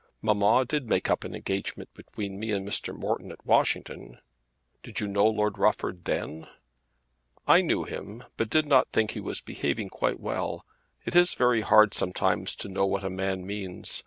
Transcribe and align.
Mamma 0.23 0.65
did 0.65 0.89
make 0.89 1.11
up 1.11 1.23
an 1.23 1.35
engagement 1.35 1.93
between 1.93 2.39
me 2.39 2.49
and 2.49 2.67
Mr. 2.67 2.91
Morton 2.91 3.31
at 3.31 3.45
Washington." 3.45 4.17
"Did 4.81 4.99
you 4.99 5.05
know 5.05 5.27
Lord 5.27 5.59
Rufford 5.59 6.05
then?" 6.05 6.47
"I 7.47 7.61
knew 7.61 7.83
him, 7.83 8.23
but 8.35 8.49
did 8.49 8.65
not 8.65 8.89
think 8.91 9.11
he 9.11 9.19
was 9.19 9.41
behaving 9.41 9.89
quite 9.89 10.19
well. 10.19 10.65
It 11.05 11.15
is 11.15 11.35
very 11.35 11.61
hard 11.61 11.93
sometimes 11.93 12.55
to 12.55 12.67
know 12.67 12.87
what 12.87 13.03
a 13.03 13.11
man 13.11 13.45
means. 13.45 13.99